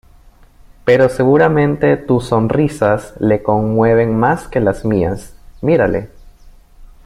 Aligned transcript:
pero 0.83 1.09
seguramente 1.09 1.95
tus 1.95 2.29
sonrisas 2.29 3.13
le 3.19 3.43
conmueven 3.43 4.17
más 4.17 4.47
que 4.47 4.59
las 4.59 4.83
mías...¡ 4.83 5.37
mírale! 5.61 6.09